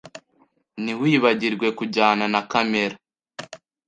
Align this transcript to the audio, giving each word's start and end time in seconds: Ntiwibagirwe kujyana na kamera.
Ntiwibagirwe 0.83 1.67
kujyana 1.77 2.25
na 2.33 2.41
kamera. 2.51 2.95